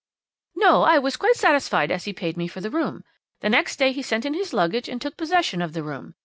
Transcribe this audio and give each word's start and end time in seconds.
"'No, 0.55 0.81
I 0.81 0.97
was 0.97 1.15
quite 1.15 1.35
satisfied 1.35 1.91
as 1.91 2.05
he 2.05 2.11
paid 2.11 2.35
me 2.35 2.47
for 2.47 2.59
the 2.59 2.71
room. 2.71 3.03
The 3.41 3.49
next 3.51 3.77
day 3.77 3.91
he 3.91 4.01
sent 4.01 4.25
in 4.25 4.33
his 4.33 4.51
luggage 4.51 4.89
and 4.89 4.99
took 4.99 5.15
possession 5.15 5.61
of 5.61 5.73
the 5.73 5.83
room. 5.83 6.15